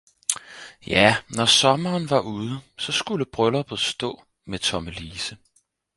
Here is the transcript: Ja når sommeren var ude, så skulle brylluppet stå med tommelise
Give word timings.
Ja 0.93 1.15
når 1.39 1.45
sommeren 1.55 2.09
var 2.13 2.19
ude, 2.31 2.57
så 2.87 2.91
skulle 3.01 3.25
brylluppet 3.39 3.79
stå 3.91 4.11
med 4.45 4.59
tommelise 4.71 5.37